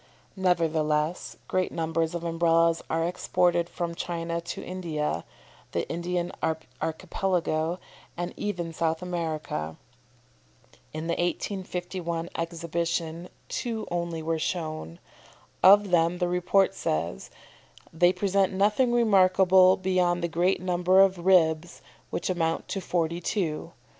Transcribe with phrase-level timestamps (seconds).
[0.35, 5.23] Nevertheless great numbers of Umbrellas are exported from China to India,
[5.73, 6.31] the Indian
[6.81, 7.77] Archipelago,
[8.17, 9.77] and even South America.
[10.91, 14.97] In the 1851 Exhibition two only were shown.
[15.61, 17.29] Of them the report says,
[17.93, 23.73] "They present nothing remarkable beyond the great number of ribs, which amount to forty two.